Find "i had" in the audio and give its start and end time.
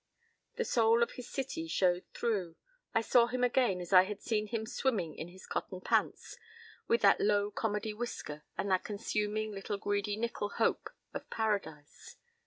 3.93-4.19